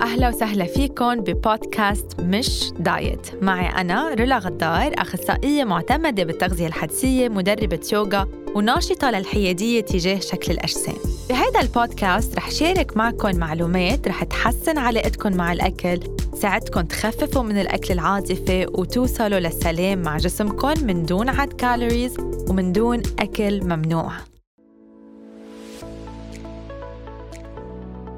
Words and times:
وأهلا 0.00 0.28
وسهلا 0.28 0.64
فيكم 0.64 1.14
ببودكاست 1.14 2.20
مش 2.20 2.72
diet. 2.78 3.42
معي 3.42 3.66
أنا 3.80 4.14
رولا 4.14 4.38
غدار 4.38 4.92
أخصائية 4.98 5.64
معتمدة 5.64 6.24
بالتغذية 6.24 6.66
الحدسية 6.66 7.28
مدربة 7.28 7.80
يوغا 7.92 8.28
وناشطة 8.54 9.10
للحيادية 9.10 9.80
تجاه 9.80 10.20
شكل 10.20 10.52
الأجسام. 10.52 10.94
بهذا 11.28 11.60
البودكاست 11.60 12.36
رح 12.36 12.50
شارك 12.50 12.96
معكم 12.96 13.36
معلومات 13.36 14.08
رح 14.08 14.24
تحسن 14.24 14.78
علاقتكم 14.78 15.36
مع 15.36 15.52
الأكل 15.52 16.00
تساعدكم 16.32 16.80
تخففوا 16.80 17.42
من 17.42 17.60
الأكل 17.60 17.94
العاطفي 17.94 18.66
وتوصلوا 18.66 19.38
للسلام 19.38 20.02
مع 20.02 20.16
جسمكم 20.16 20.74
من 20.86 21.02
دون 21.02 21.28
عد 21.28 21.52
calories 21.52 22.16
ومن 22.48 22.72
دون 22.72 23.02
أكل 23.18 23.64
ممنوع. 23.64 24.29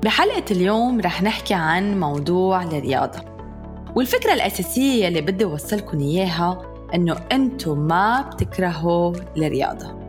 بحلقة 0.02 0.44
اليوم 0.50 1.00
رح 1.00 1.22
نحكي 1.22 1.54
عن 1.54 2.00
موضوع 2.00 2.62
الرياضة 2.62 3.18
والفكرة 3.96 4.32
الأساسية 4.32 5.08
اللي 5.08 5.20
بدي 5.20 5.44
أوصلكم 5.44 6.00
إياها 6.00 6.62
إنه 6.94 7.16
أنتم 7.32 7.78
ما 7.78 8.20
بتكرهوا 8.20 9.14
الرياضة 9.36 10.02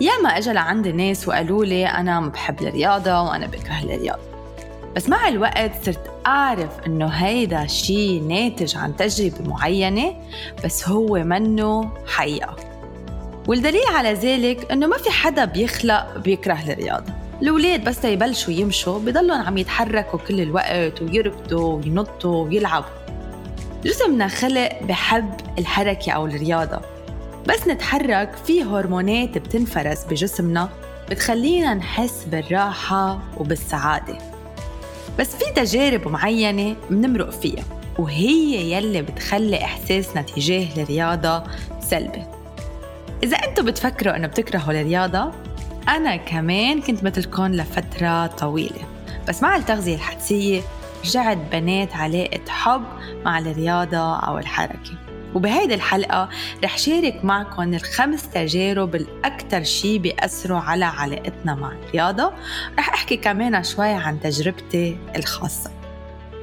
ياما 0.00 0.28
اجى 0.28 0.52
لعندي 0.52 0.92
ناس 0.92 1.28
وقالوا 1.28 1.64
لي 1.64 1.86
أنا 1.86 2.20
ما 2.20 2.28
بحب 2.28 2.60
الرياضة 2.62 3.22
وأنا 3.22 3.46
بكره 3.46 3.78
الرياضة. 3.82 4.22
بس 4.96 5.08
مع 5.08 5.28
الوقت 5.28 5.84
صرت 5.84 6.10
أعرف 6.26 6.86
إنه 6.86 7.06
هيدا 7.06 7.66
شيء 7.66 8.22
ناتج 8.22 8.76
عن 8.76 8.96
تجربة 8.96 9.48
معينة 9.48 10.14
بس 10.64 10.88
هو 10.88 11.24
منه 11.24 11.90
حقيقة. 12.06 12.56
والدليل 13.48 13.86
على 13.94 14.12
ذلك 14.12 14.72
إنه 14.72 14.86
ما 14.86 14.96
في 14.98 15.10
حدا 15.10 15.44
بيخلق 15.44 16.18
بيكره 16.18 16.58
الرياضة. 16.68 17.15
الأولاد 17.42 17.84
بس 17.84 18.04
يبلشوا 18.04 18.52
يمشوا 18.52 18.98
بضلهم 18.98 19.46
عم 19.46 19.58
يتحركوا 19.58 20.18
كل 20.18 20.40
الوقت 20.40 21.02
ويركضوا 21.02 21.74
وينطوا 21.74 22.44
ويلعبوا. 22.44 22.88
جسمنا 23.84 24.28
خلق 24.28 24.82
بحب 24.82 25.30
الحركة 25.58 26.12
أو 26.12 26.26
الرياضة. 26.26 26.80
بس 27.46 27.68
نتحرك 27.68 28.36
في 28.46 28.62
هرمونات 28.62 29.38
بتنفرز 29.38 30.04
بجسمنا 30.10 30.68
بتخلينا 31.10 31.74
نحس 31.74 32.24
بالراحة 32.24 33.18
وبالسعادة. 33.36 34.18
بس 35.18 35.36
في 35.36 35.44
تجارب 35.54 36.08
معينة 36.08 36.76
بنمرق 36.90 37.30
فيها 37.30 37.64
وهي 37.98 38.72
يلي 38.72 39.02
بتخلي 39.02 39.64
إحساسنا 39.64 40.22
تجاه 40.22 40.82
الرياضة 40.82 41.44
سلبي. 41.80 42.22
إذا 43.22 43.36
أنتم 43.36 43.64
بتفكروا 43.64 44.16
إنه 44.16 44.26
بتكرهوا 44.26 44.72
الرياضة 44.72 45.32
أنا 45.88 46.16
كمان 46.16 46.80
كنت 46.80 47.04
مثلكم 47.04 47.46
لفترة 47.46 48.26
طويلة 48.26 48.82
بس 49.28 49.42
مع 49.42 49.56
التغذية 49.56 49.94
الحدسية 49.94 50.60
رجعت 51.04 51.38
بنات 51.52 51.96
علاقة 51.96 52.40
حب 52.48 52.84
مع 53.24 53.38
الرياضة 53.38 54.16
أو 54.16 54.38
الحركة. 54.38 54.98
وبهيدي 55.34 55.74
الحلقة 55.74 56.28
رح 56.64 56.78
شارك 56.78 57.24
معكم 57.24 57.74
الخمس 57.74 58.28
تجارب 58.28 58.94
الأكثر 58.94 59.62
شي 59.62 59.98
بيأثروا 59.98 60.58
على 60.58 60.84
علاقتنا 60.84 61.54
مع 61.54 61.72
الرياضة. 61.72 62.32
رح 62.78 62.88
أحكي 62.88 63.16
كمان 63.16 63.64
شوي 63.64 63.88
عن 63.92 64.20
تجربتي 64.20 64.98
الخاصة. 65.16 65.70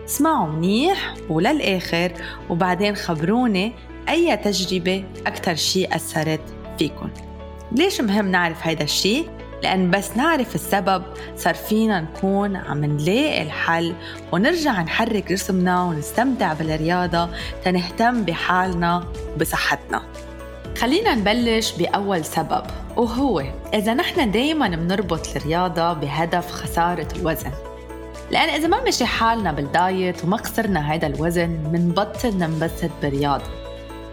اسمعوا 0.06 0.48
منيح 0.48 1.14
وللآخر 1.30 2.12
وبعدين 2.50 2.96
خبروني 2.96 3.74
أي 4.10 4.38
تجربة 4.38 5.04
أكثر 5.28 5.56
شي 5.56 5.86
أثرت 5.86 6.42
فيكم 6.80 7.10
ليش 7.72 8.02
مهم 8.02 8.32
نعرف 8.32 8.68
هيدا 8.68 8.84
الشي؟ 8.84 9.26
لأن 9.64 9.92
بس 9.92 10.18
نعرف 10.18 10.56
السبب 10.56 11.04
صار 11.38 11.54
فينا 11.54 12.02
نكون 12.02 12.56
عم 12.56 12.86
نلاقي 12.86 13.42
الحل 13.42 13.96
ونرجع 14.32 14.82
نحرك 14.82 15.32
جسمنا 15.32 15.84
ونستمتع 15.84 16.54
بالرياضة 16.54 17.30
تنهتم 17.66 18.24
بحالنا 18.24 19.04
وبصحتنا. 19.36 20.02
خلينا 20.78 21.16
نبلش 21.16 21.72
بأول 21.72 22.26
سبب 22.26 22.64
وهو 22.98 23.44
إذا 23.74 23.94
نحن 23.94 24.32
دايما 24.32 24.68
بنربط 24.68 25.36
الرياضة 25.36 25.94
بهدف 25.94 26.52
خسارة 26.52 27.08
الوزن. 27.16 27.52
لأن 28.32 28.50
إذا 28.50 28.68
ما 28.68 28.84
مشي 28.88 29.06
حالنا 29.06 29.52
بال 29.52 29.76
diet 29.76 30.24
وما 30.24 30.38
خسرنا 30.38 30.94
هذا 30.94 31.08
الوزن 31.08 31.50
منبطل 31.50 32.38
ننبسط 32.38 32.90
بالرياضة. 33.02 33.63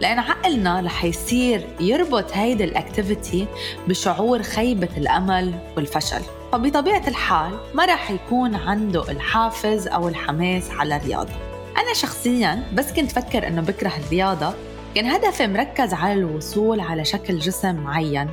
لأن 0.01 0.19
عقلنا 0.19 0.81
رح 0.81 1.03
يصير 1.03 1.67
يربط 1.79 2.31
هيدي 2.33 2.63
ال 2.63 2.72
activity 2.72 3.47
بشعور 3.87 4.41
خيبة 4.41 4.89
الأمل 4.97 5.53
والفشل. 5.77 6.21
فبطبيعة 6.51 7.07
الحال 7.07 7.51
ما 7.73 7.85
رح 7.85 8.11
يكون 8.11 8.55
عنده 8.55 9.11
الحافز 9.11 9.87
أو 9.87 10.07
الحماس 10.07 10.71
على 10.71 10.95
الرياضة. 10.95 11.33
أنا 11.77 11.93
شخصياً 11.93 12.63
بس 12.73 12.93
كنت 12.93 13.11
فكر 13.11 13.47
إنه 13.47 13.61
بكره 13.61 13.91
الرياضة 14.05 14.53
كان 14.95 15.05
هدفي 15.05 15.47
مركز 15.47 15.93
على 15.93 16.13
الوصول 16.13 16.79
على 16.79 17.05
شكل 17.05 17.39
جسم 17.39 17.75
معين. 17.75 18.29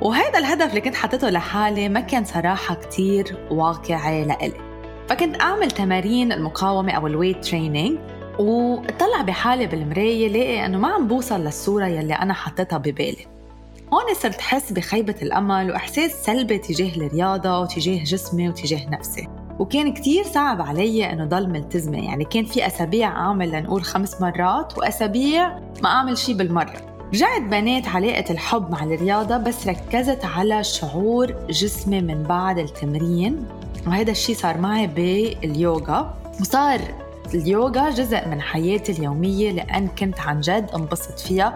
وهذا 0.00 0.38
الهدف 0.38 0.70
اللي 0.70 0.80
كنت 0.80 0.94
حاطته 0.94 1.30
لحالي 1.30 1.88
ما 1.88 2.00
كان 2.00 2.24
صراحة 2.24 2.74
كتير 2.74 3.36
واقعي 3.50 4.24
لإلي. 4.24 4.72
فكنت 5.08 5.40
أعمل 5.40 5.70
تمارين 5.70 6.32
المقاومة 6.32 6.92
أو 6.92 7.06
ال 7.06 7.11
weight 7.11 7.44
training 7.44 7.98
وطلع 8.38 9.22
بحالي 9.26 9.66
بالمراية 9.66 10.28
لاقي 10.28 10.66
إنه 10.66 10.78
ما 10.78 10.88
عم 10.88 11.08
بوصل 11.08 11.40
للصورة 11.40 11.86
يلي 11.86 12.14
أنا 12.14 12.34
حطيتها 12.34 12.78
ببالي. 12.78 13.26
هون 13.92 14.14
صرت 14.14 14.40
حس 14.40 14.72
بخيبة 14.72 15.14
الأمل 15.22 15.70
وإحساس 15.70 16.24
سلبي 16.24 16.58
تجاه 16.58 16.96
الرياضة 16.96 17.60
وتجاه 17.60 18.04
جسمي 18.04 18.48
وتجاه 18.48 18.90
نفسي. 18.90 19.28
وكان 19.58 19.92
كتير 19.92 20.24
صعب 20.24 20.62
علي 20.62 21.12
إنه 21.12 21.24
ضل 21.24 21.48
ملتزمة. 21.48 22.04
يعني 22.04 22.24
كان 22.24 22.44
في 22.44 22.66
أسابيع 22.66 23.08
أعمل 23.08 23.50
لنقول 23.50 23.82
خمس 23.82 24.20
مرات 24.20 24.78
وأسابيع 24.78 25.58
ما 25.82 25.88
أعمل 25.88 26.18
شي 26.18 26.34
بالمرة. 26.34 26.74
رجعت 27.14 27.42
بنيت 27.42 27.88
علاقة 27.88 28.32
الحب 28.32 28.70
مع 28.70 28.82
الرياضة 28.84 29.36
بس 29.36 29.66
ركزت 29.66 30.24
على 30.24 30.64
شعور 30.64 31.32
جسمي 31.50 32.00
من 32.00 32.22
بعد 32.22 32.58
التمرين. 32.58 33.46
وهذا 33.86 34.10
الشي 34.10 34.34
صار 34.34 34.58
معي 34.58 34.86
باليوغا. 34.86 36.14
وصار 36.40 36.80
اليوغا 37.34 37.90
جزء 37.90 38.28
من 38.28 38.40
حياتي 38.40 38.92
اليومية 38.92 39.52
لأن 39.52 39.88
كنت 39.88 40.20
عن 40.20 40.40
جد 40.40 40.70
انبسط 40.74 41.18
فيها 41.18 41.54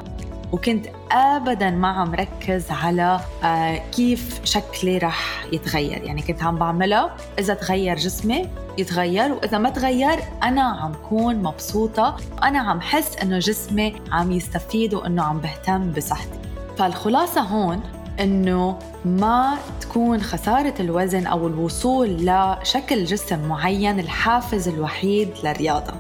وكنت 0.52 0.86
ابدا 1.12 1.70
ما 1.70 1.88
عم 1.88 2.14
ركز 2.14 2.70
على 2.70 3.20
آه، 3.44 3.76
كيف 3.76 4.40
شكلي 4.44 4.98
رح 4.98 5.44
يتغير. 5.52 6.02
يعني 6.02 6.22
كنت 6.22 6.42
عم 6.42 6.56
بعملها 6.56 7.16
إذا 7.38 7.54
تغير 7.54 7.96
جسمي 7.96 8.48
يتغير 8.78 9.32
وإذا 9.32 9.58
ما 9.58 9.70
تغير 9.70 10.18
أنا 10.42 10.62
عم 10.62 10.92
كون 11.08 11.36
مبسوطة. 11.36 12.16
وأنا 12.32 12.58
عم 12.58 12.80
حس 12.80 13.16
إنه 13.16 13.38
جسمي 13.38 13.94
عم 14.12 14.32
يستفيد 14.32 14.94
وإنه 14.94 15.22
عم 15.22 15.38
بهتم 15.38 15.90
بصحتي. 15.90 16.38
فالخلاصة 16.78 17.40
هون 17.40 17.80
إنه 18.20 18.78
ما 19.04 19.54
تكون 19.80 20.22
خسارة 20.22 20.74
الوزن 20.80 21.26
أو 21.26 21.46
الوصول 21.46 22.08
لشكل 22.26 23.04
جسم 23.04 23.48
معين 23.48 24.00
الحافز 24.00 24.68
الوحيد 24.68 25.28
للرياضة. 25.44 25.92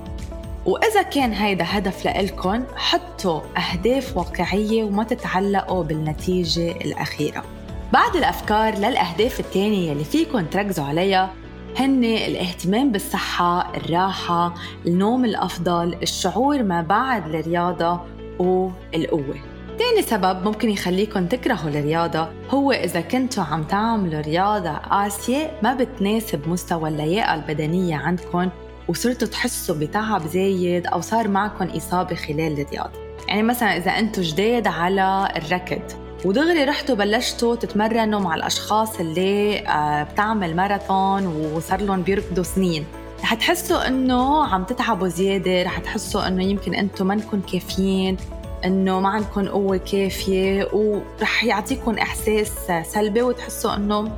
وإذا 0.66 1.02
كان 1.02 1.32
هيدا 1.32 1.64
هدف 1.68 2.04
لإلكن 2.04 2.64
حطوا 2.76 3.40
أهداف 3.56 4.16
واقعية 4.16 4.84
وما 4.84 5.04
تتعلقوا 5.04 5.82
بالنتيجة 5.82 6.70
الأخيرة. 6.70 7.44
بعض 7.92 8.16
الأفكار 8.16 8.74
للأهداف 8.74 9.40
التانية 9.40 9.92
اللي 9.92 10.04
فيكن 10.04 10.50
تركزوا 10.50 10.84
عليها 10.84 11.30
هن 11.78 12.04
الاهتمام 12.04 12.92
بالصحة، 12.92 13.76
الراحة، 13.76 14.54
النوم 14.86 15.24
الأفضل، 15.24 15.96
الشعور 16.02 16.62
ما 16.62 16.82
بعد 16.82 17.34
الرياضة 17.34 18.00
والقوة. 18.38 19.55
تاني 19.78 20.02
سبب 20.02 20.44
ممكن 20.44 20.70
يخليكم 20.70 21.26
تكرهوا 21.26 21.70
الرياضة 21.70 22.28
هو 22.50 22.72
إذا 22.72 23.00
كنتوا 23.00 23.44
عم 23.44 23.64
تعملوا 23.64 24.20
رياضة 24.20 24.70
قاسية 24.72 25.50
ما 25.62 25.74
بتناسب 25.74 26.48
مستوى 26.48 26.88
اللياقة 26.88 27.34
البدنية 27.34 27.96
عندكم 27.96 28.48
وصرتوا 28.88 29.28
تحسوا 29.28 29.74
بتعب 29.74 30.26
زايد 30.26 30.86
أو 30.86 31.00
صار 31.00 31.28
معكم 31.28 31.64
إصابة 31.64 32.14
خلال 32.14 32.60
الرياضة. 32.60 32.90
يعني 33.28 33.42
مثلا 33.42 33.76
إذا 33.76 33.90
أنتوا 33.90 34.22
جداد 34.22 34.66
على 34.66 35.28
الركض 35.36 35.82
ودغري 36.24 36.64
رحتوا 36.64 36.94
بلشتوا 36.94 37.56
تتمرنوا 37.56 38.20
مع 38.20 38.34
الأشخاص 38.34 39.00
اللي 39.00 39.58
آه، 39.58 40.02
بتعمل 40.02 40.56
ماراثون 40.56 41.26
وصار 41.26 41.80
لهم 41.80 42.02
بيركضوا 42.02 42.44
سنين. 42.44 42.84
رح 43.22 43.34
تحسوا 43.34 43.88
إنه 43.88 44.46
عم 44.46 44.64
تتعبوا 44.64 45.08
زيادة 45.08 45.62
رح 45.62 45.78
تحسوا 45.78 46.28
إنه 46.28 46.44
يمكن 46.44 46.74
أنتم 46.74 47.06
منكم 47.06 47.40
كافيين. 47.40 48.16
إنه 48.64 49.00
ما 49.00 49.08
عندكم 49.08 49.48
قوة 49.48 49.76
كافية 49.76 50.68
ورح 50.72 51.44
يعطيكم 51.44 51.98
إحساس 51.98 52.52
سلبي 52.84 53.22
وتحسوا 53.22 53.76
إنه 53.76 54.12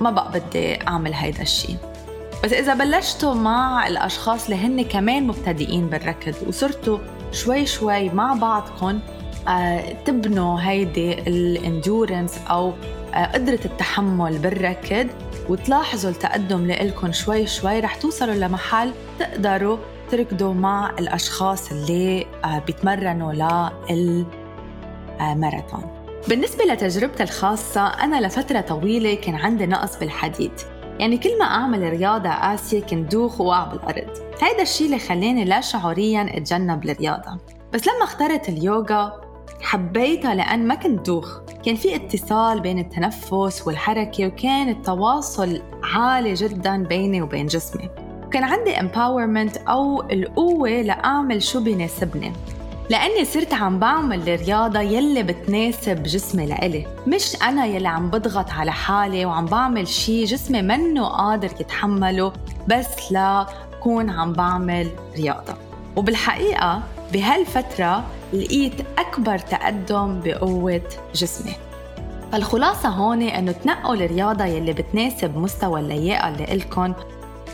ما 0.00 0.10
بقى 0.10 0.30
بدي 0.40 0.88
أعمل 0.88 1.14
هيدا 1.14 1.42
الشيء 1.42 1.76
بس 2.44 2.52
إذا 2.52 2.74
بلشتوا 2.74 3.34
مع 3.34 3.86
الأشخاص 3.86 4.44
اللي 4.44 4.56
هن 4.56 4.84
كمان 4.84 5.26
مبتدئين 5.26 5.86
بالركض 5.86 6.34
وصرتوا 6.48 6.98
شوي 7.32 7.66
شوي 7.66 8.08
مع 8.08 8.34
بعضكم 8.34 9.00
آه، 9.48 9.92
تبنوا 10.04 10.60
هيدي 10.60 11.12
الاندورنس 11.12 12.38
أو 12.50 12.72
آه، 13.14 13.26
قدرة 13.26 13.60
التحمل 13.64 14.38
بالركض 14.38 15.06
وتلاحظوا 15.48 16.10
التقدم 16.10 16.66
لإلكم 16.66 17.12
شوي 17.12 17.46
شوي 17.46 17.80
رح 17.80 17.94
توصلوا 17.94 18.34
لمحل 18.34 18.92
تقدروا 19.18 19.78
تركضوا 20.10 20.54
مع 20.54 20.90
الأشخاص 20.98 21.72
اللي 21.72 22.26
آه، 22.44 22.58
بيتمرنوا 22.58 23.32
للماراثون 25.20 26.00
بالنسبة 26.28 26.64
لتجربتي 26.64 27.22
الخاصة 27.22 27.86
أنا 27.86 28.26
لفترة 28.26 28.60
طويلة 28.60 29.14
كان 29.14 29.34
عندي 29.34 29.66
نقص 29.66 29.98
بالحديد. 29.98 30.52
يعني 30.98 31.18
كل 31.18 31.38
ما 31.38 31.44
أعمل 31.44 31.90
رياضة 31.90 32.30
قاسية 32.30 32.80
كنت 32.80 33.12
دوخ 33.12 33.40
ووقع 33.40 33.64
بالأرض. 33.64 34.08
هيدا 34.42 34.62
الشيء 34.62 34.86
اللي 34.86 34.98
خلاني 34.98 35.44
لا 35.44 35.60
شعوريا 35.60 36.36
أتجنب 36.36 36.84
الرياضة 36.84 37.38
بس 37.72 37.88
لما 37.88 38.04
اخترت 38.04 38.48
اليوغا 38.48 39.20
حبيتها 39.60 40.34
لأن 40.34 40.66
ما 40.66 40.74
كنت 40.74 41.06
دوخ. 41.06 41.40
كان 41.64 41.74
في 41.74 41.96
اتصال 41.96 42.60
بين 42.60 42.78
التنفس 42.78 43.66
والحركة 43.66 44.26
وكان 44.26 44.68
التواصل 44.68 45.62
عالي 45.82 46.34
جدا 46.34 46.82
بيني 46.84 47.22
وبين 47.22 47.46
جسمي. 47.46 47.90
وكان 48.30 48.44
عندي 48.44 48.74
empowerment 48.74 49.68
أو 49.68 50.02
القوة 50.10 50.70
لأعمل 50.70 51.42
شو 51.42 51.60
بيناسبني 51.60 52.32
لأني 52.90 53.24
صرت 53.24 53.54
عم 53.54 53.78
بعمل 53.78 54.28
الرياضة 54.28 54.80
يلي 54.80 55.22
بتناسب 55.22 56.02
جسمي 56.02 56.46
لإلي. 56.46 56.86
مش 57.06 57.42
أنا 57.42 57.66
يلي 57.66 57.88
عم 57.88 58.10
بضغط 58.10 58.50
على 58.50 58.72
حالي 58.72 59.24
وعم 59.24 59.46
بعمل 59.46 59.88
شي 59.88 60.24
جسمي 60.24 60.62
منه 60.62 61.06
قادر 61.06 61.50
يتحمله 61.60 62.32
بس 62.68 63.12
لا 63.12 63.46
كون 63.80 64.10
عم 64.10 64.32
بعمل 64.32 64.88
رياضة. 65.16 65.54
وبالحقيقة 65.96 66.82
بهالفترة 67.12 68.04
لقيت 68.32 68.80
أكبر 68.98 69.38
تقدم 69.38 70.20
بقوة 70.20 70.82
جسمي. 71.14 71.54
فالخلاصة 72.32 72.88
هون 72.88 73.22
إنه 73.22 73.52
تنقوا 73.52 73.94
الرياضة 73.94 74.44
يلي 74.44 74.72
بتناسب 74.72 75.36
مستوى 75.36 75.80
اللياقة 75.80 76.28
اللي 76.28 76.44
إلكن 76.44 76.94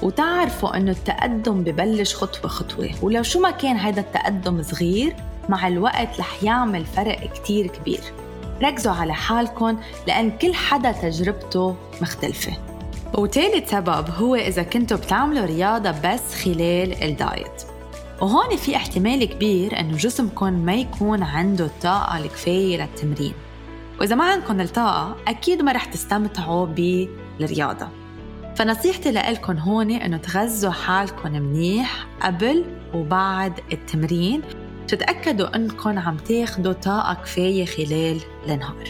وتعرفوا 0.02 0.76
إنه 0.76 0.90
التقدم 0.90 1.64
ببلش 1.64 2.14
خطوة 2.14 2.50
خطوة. 2.50 2.90
ولو 3.02 3.22
شو 3.22 3.40
ما 3.40 3.50
كان 3.50 3.76
هذا 3.76 4.00
التقدم 4.00 4.62
صغير 4.62 5.16
مع 5.48 5.68
الوقت 5.68 6.20
رح 6.20 6.42
يعمل 6.42 6.84
فرق 6.84 7.32
كتير 7.32 7.66
كبير. 7.66 8.00
ركزوا 8.62 8.92
على 8.92 9.14
حالكم 9.14 9.78
لأن 10.06 10.30
كل 10.30 10.54
حدا 10.54 10.92
تجربته 10.92 11.76
مختلفة. 12.02 12.52
وتالت 13.14 13.68
سبب 13.68 14.10
هو 14.10 14.34
إذا 14.34 14.62
كنتوا 14.62 14.96
بتعملوا 14.96 15.46
رياضة 15.46 15.90
بس 15.90 16.34
خلال 16.44 17.04
الدايت. 17.04 17.62
وهون 18.20 18.56
في 18.56 18.76
احتمال 18.76 19.24
كبير 19.24 19.80
إنه 19.80 19.96
جسمكم 19.96 20.52
ما 20.52 20.74
يكون 20.74 21.22
عنده 21.22 21.64
الطاقة 21.64 22.18
الكفاية 22.18 22.82
للتمرين. 22.82 23.32
وإذا 24.00 24.14
ما 24.14 24.24
عندكم 24.24 24.60
الطاقة 24.60 25.16
أكيد 25.28 25.62
ما 25.62 25.72
رح 25.72 25.84
تستمتعوا 25.84 26.66
بالرياضة. 26.66 27.88
فنصيحتي 28.56 29.10
لكم 29.10 29.58
هون 29.58 29.90
إنه 29.90 30.16
تغذوا 30.16 30.72
حالكم 30.72 31.32
منيح 31.32 32.06
قبل 32.22 32.64
وبعد 32.94 33.60
التمرين. 33.72 34.42
تتأكدوا 34.88 35.56
إنكم 35.56 35.98
عم 35.98 36.16
تاخدوا 36.16 36.72
طاقة 36.72 37.14
كفاية 37.14 37.66
خلال 37.66 38.20
النهار. 38.48 38.88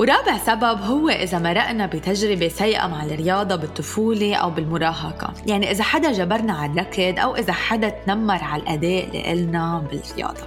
ورابع 0.00 0.38
سبب 0.38 0.82
هو 0.82 1.08
إذا 1.08 1.38
مرقنا 1.38 1.86
بتجربة 1.86 2.48
سيئة 2.48 2.86
مع 2.86 3.04
الرياضة 3.04 3.56
بالطفولة 3.56 4.34
أو 4.34 4.50
بالمراهقة. 4.50 5.32
يعني 5.46 5.70
إذا 5.70 5.84
حدا 5.84 6.12
جبرنا 6.12 6.52
على 6.52 6.72
الركض 6.72 7.18
أو 7.18 7.36
إذا 7.36 7.52
حدا 7.52 7.88
تنمر 7.88 8.44
على 8.44 8.62
الأداء 8.62 9.04
اللي 9.04 9.24
قلنا 9.24 9.84
بالرياضة. 9.90 10.42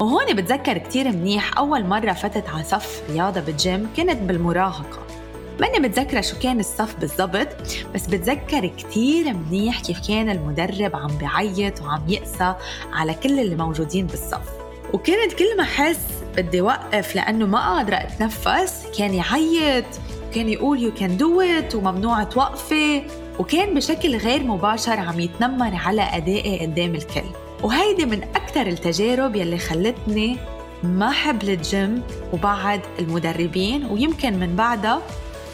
وهون 0.00 0.34
بتذكر 0.34 0.78
كتير 0.78 1.08
منيح 1.08 1.58
أول 1.58 1.84
مرة 1.84 2.12
فتت 2.12 2.48
على 2.48 2.64
صف 2.64 3.02
رياضة 3.10 3.40
بالجيم 3.40 3.88
كانت 3.96 4.22
بالمراهقة. 4.22 5.21
ماني 5.62 5.78
متذكرة 5.78 6.20
شو 6.20 6.38
كان 6.38 6.60
الصف 6.60 6.96
بالضبط 6.96 7.48
بس 7.94 8.06
بتذكر 8.06 8.66
كتير 8.66 9.32
منيح 9.32 9.80
كيف 9.80 10.08
كان 10.08 10.30
المدرب 10.30 10.96
عم 10.96 11.18
بيعيط 11.18 11.82
وعم 11.82 12.08
يقسى 12.08 12.54
على 12.92 13.14
كل 13.14 13.40
اللي 13.40 13.56
موجودين 13.56 14.06
بالصف. 14.06 14.48
وكانت 14.92 15.32
كل 15.32 15.56
ما 15.56 15.62
أحس 15.62 16.00
بدي 16.36 16.60
وقف 16.60 17.16
لأنه 17.16 17.46
ما 17.46 17.74
قادرة 17.76 17.96
أتنفس 17.96 18.86
كان 18.98 19.14
يعيط 19.14 19.84
كان 20.34 20.48
يقول 20.48 20.82
you 20.82 20.94
can 20.94 21.16
do 21.16 21.40
it 21.40 21.74
وممنوع 21.74 22.22
توقفي 22.22 23.02
وكان 23.38 23.74
بشكل 23.74 24.16
غير 24.16 24.42
مباشر 24.42 25.00
عم 25.00 25.20
يتنمر 25.20 25.74
على 25.74 26.02
أدائي 26.02 26.66
قدام 26.66 26.94
الكل. 26.94 27.30
وهيدي 27.62 28.06
من 28.06 28.22
أكثر 28.22 28.66
التجارب 28.66 29.36
يلي 29.36 29.58
خلتني 29.58 30.36
ما 30.82 31.10
حب 31.10 31.42
الجيم 31.42 32.02
وبعد 32.32 32.80
المدربين 32.98 33.84
ويمكن 33.84 34.38
من 34.38 34.56
بعدها 34.56 35.02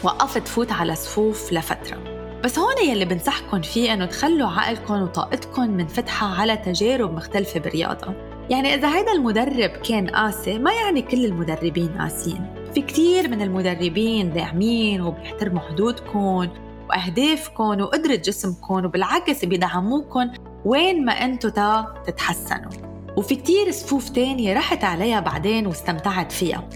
وقفت 0.03 0.47
فوت 0.47 0.71
على 0.71 0.95
صفوف 0.95 1.53
لفترة. 1.53 1.97
بس 2.43 2.59
هون 2.59 2.77
يلي 2.87 3.05
بنصحكم 3.05 3.61
فيه 3.61 3.93
إنه 3.93 4.05
تخلوا 4.05 4.49
عقلكم 4.49 5.01
وطاقتكم 5.01 5.69
منفتحة 5.69 6.27
على 6.27 6.57
تجارب 6.57 7.13
مختلفة 7.13 7.59
بالرياضة. 7.59 8.13
يعني 8.49 8.75
إذا 8.75 8.95
هيدا 8.95 9.11
المدرب 9.11 9.69
كان 9.69 10.07
قاسي 10.07 10.57
ما 10.57 10.71
يعني 10.73 11.01
كل 11.01 11.25
المدربين 11.25 11.89
قاسيين. 11.99 12.45
في 12.73 12.81
كتير 12.81 13.27
من 13.27 13.41
المدربين 13.41 14.33
داعمين 14.33 15.01
وبيحترموا 15.01 15.61
حدودكم 15.61 16.47
وأهدافكم 16.89 17.81
وقدرة 17.81 18.15
جسمكم 18.15 18.85
وبالعكس 18.85 19.45
بيدعموكم 19.45 20.31
وين 20.65 21.05
ما 21.05 21.11
أنتو 21.11 21.49
تا 21.49 21.93
تتحسنوا. 22.07 22.71
وفي 23.17 23.35
كتير 23.35 23.71
صفوف 23.71 24.09
تانية 24.09 24.53
رحت 24.53 24.83
عليها 24.83 25.19
بعدين 25.19 25.67
واستمتعت 25.67 26.31
فيها. 26.31 26.69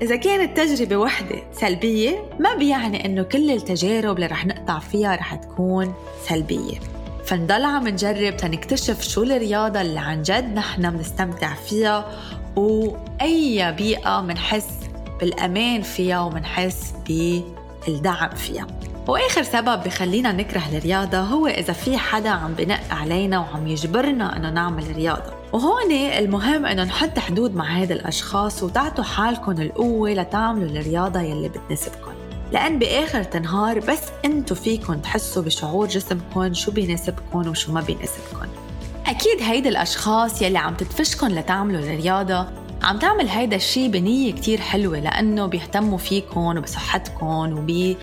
فإذا 0.00 0.16
كانت 0.16 0.56
تجربة 0.56 0.96
وحدة 0.96 1.42
سلبية 1.52 2.24
ما 2.38 2.54
بيعني 2.54 3.06
إنه 3.06 3.22
كل 3.22 3.50
التجارب 3.50 4.16
اللي 4.16 4.26
رح 4.26 4.46
نقطع 4.46 4.78
فيها 4.78 5.16
رح 5.16 5.34
تكون 5.34 5.94
سلبية. 6.28 6.78
فنضل 7.26 7.64
عم 7.64 7.88
نجرب 7.88 8.36
تنكتشف 8.36 9.02
شو 9.02 9.22
الرياضة 9.22 9.80
اللي 9.80 10.00
عن 10.00 10.22
جد 10.22 10.54
نحن 10.54 10.90
بنستمتع 10.90 11.54
فيها 11.54 12.12
وأي 12.56 13.72
بيئة 13.72 14.20
منحس 14.20 14.68
بالأمان 15.20 15.82
فيها 15.82 16.20
ومنحس 16.20 16.94
بالدعم 17.86 18.30
فيها. 18.30 18.66
وآخر 19.08 19.42
سبب 19.42 19.82
بخلينا 19.84 20.32
نكره 20.32 20.62
الرياضة 20.72 21.18
هو 21.18 21.46
إذا 21.46 21.72
في 21.72 21.98
حدا 21.98 22.30
عم 22.30 22.54
بنق 22.54 22.80
علينا 22.90 23.38
وعم 23.38 23.66
يجبرنا 23.66 24.36
إنه 24.36 24.50
نعمل 24.50 24.96
رياضة. 24.96 25.39
وهون 25.52 25.92
المهم 25.92 26.66
إنه 26.66 26.84
نحط 26.84 27.18
حدود 27.18 27.54
مع 27.54 27.78
هيدا 27.78 27.94
الأشخاص 27.94 28.62
وتعطوا 28.62 29.04
حالكم 29.04 29.52
القوة 29.52 30.10
لتعملوا 30.10 30.68
الرياضة 30.68 31.20
يلي 31.20 31.48
بتناسبكم. 31.48 32.12
لأن 32.52 32.78
بآخر 32.78 33.26
النهار 33.34 33.78
بس 33.78 34.02
أنتوا 34.24 34.56
فيكم 34.56 34.94
تحسوا 34.94 35.42
بشعور 35.42 35.86
جسمكم 35.86 36.54
شو 36.54 36.72
بيناسبكم 36.72 37.48
وشو 37.48 37.72
ما 37.72 37.80
بيناسبكم. 37.80 38.46
أكيد 39.06 39.42
هيدا 39.42 39.68
الأشخاص 39.68 40.42
يلي 40.42 40.58
عم 40.58 40.74
تدفشكم 40.74 41.26
لتعملوا 41.26 41.80
الرياضة 41.80 42.46
عم 42.82 42.98
تعمل 42.98 43.28
هيدا 43.28 43.56
الشيء 43.56 43.90
بنية 43.90 44.32
كتير 44.32 44.60
حلوة 44.60 45.00
لأنه 45.00 45.46
بيهتموا 45.46 45.98
فيكم 45.98 46.40
وبصحتكم 46.40 47.58
وب 47.58 47.96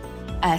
آه، 0.44 0.58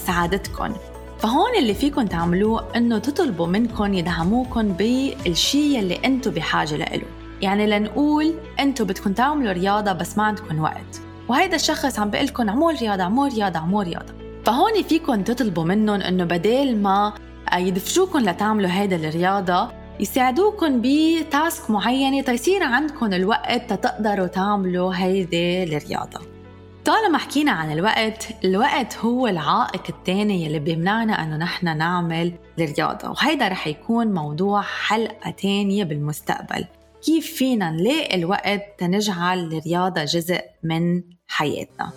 فهون 1.18 1.54
اللي 1.58 1.74
فيكم 1.74 2.06
تعملوه 2.06 2.76
إنه 2.76 2.98
تطلبوا 2.98 3.46
منكم 3.46 3.94
يدعموكم 3.94 4.68
بالشيء 4.68 5.78
اللي 5.78 6.00
أنتم 6.04 6.30
بحاجة 6.30 6.76
له 6.76 7.02
يعني 7.42 7.66
لنقول 7.66 8.34
أنتم 8.60 8.84
بدكم 8.84 9.12
تعملوا 9.12 9.52
رياضة 9.52 9.92
بس 9.92 10.18
ما 10.18 10.24
عندكم 10.24 10.60
وقت. 10.60 11.00
وهيدا 11.28 11.56
الشخص 11.56 11.98
عم 11.98 12.10
بيقول 12.10 12.26
لكم 12.26 12.48
اعملوا 12.48 12.70
رياضة 12.70 13.02
اعملوا 13.02 13.28
رياضة 13.28 13.58
اعملوا 13.58 13.82
رياضة. 13.82 14.14
فهون 14.44 14.82
فيكم 14.82 15.22
تطلبوا 15.22 15.64
منهم 15.64 16.00
إنه 16.00 16.24
بدل 16.24 16.76
ما 16.76 17.12
آه، 17.52 17.56
يدفشوكم 17.56 18.18
لتعملوا 18.18 18.70
هيدا 18.70 18.96
الرياضة 18.96 19.68
يساعدوكم 20.00 20.82
بتاسك 20.84 21.70
معينة 21.70 22.22
تيصير 22.22 22.62
عندكم 22.62 23.12
الوقت 23.12 23.72
تتقدروا 23.72 24.26
تعملوا 24.26 24.92
هيدي 24.94 25.62
الرياضة. 25.62 26.37
طالما 26.88 27.18
حكينا 27.18 27.50
عن 27.50 27.72
الوقت 27.72 28.28
الوقت 28.44 28.96
هو 28.96 29.26
العائق 29.26 29.82
الثاني 29.88 30.44
يلي 30.44 30.58
بيمنعنا 30.58 31.22
إنه 31.22 31.36
نحن 31.36 31.78
نعمل 31.78 32.32
الرياضة 32.58 33.10
وهيدا 33.10 33.48
رح 33.48 33.66
يكون 33.66 34.06
موضوع 34.06 34.62
حلقة 34.62 35.30
تانية 35.30 35.84
بالمستقبل. 35.84 36.64
كيف 37.04 37.26
فينا 37.26 37.70
نلاقي 37.70 38.16
الوقت 38.16 38.62
تنجعل 38.78 39.38
الرياضة 39.38 40.04
جزء 40.04 40.40
من 40.62 41.02
حياتنا؟ 41.26 41.92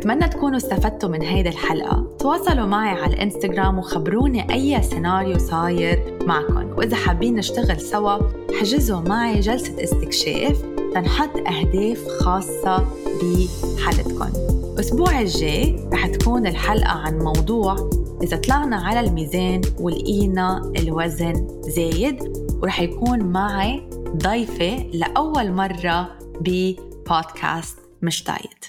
بتمنى 0.00 0.28
تكونوا 0.28 0.56
استفدتوا 0.56 1.08
من 1.08 1.22
هيدي 1.22 1.48
الحلقة. 1.48 2.16
تواصلوا 2.18 2.66
معي 2.66 3.00
على 3.00 3.14
الإنستغرام 3.14 3.78
وخبروني 3.78 4.52
أي 4.52 4.82
سيناريو 4.82 5.38
صاير 5.38 6.18
معكم. 6.26 6.78
وإذا 6.78 6.96
حابين 6.96 7.34
نشتغل 7.34 7.80
سوا 7.80 8.18
حجزوا 8.60 9.00
معي 9.00 9.40
جلسة 9.40 9.84
استكشاف 9.84 10.62
تنحط 10.94 11.36
أهداف 11.36 12.08
خاصة 12.20 12.86
بحالتكم 13.22 14.28
الأسبوع 14.74 15.20
الجاي 15.20 15.88
رح 15.92 16.06
تكون 16.06 16.46
الحلقة 16.46 16.90
عن 16.90 17.18
موضوع 17.18 17.90
إذا 18.22 18.36
طلعنا 18.36 18.76
على 18.76 19.00
الميزان 19.00 19.60
ولقينا 19.80 20.72
الوزن 20.78 21.60
زايد 21.62 22.32
ورح 22.62 22.80
يكون 22.80 23.18
معي 23.22 23.88
ضيفة 24.16 24.76
لأول 24.92 25.52
مرة 25.52 26.18
ببودكاست 26.40 27.78
مش 28.02 28.24
دايت 28.24 28.64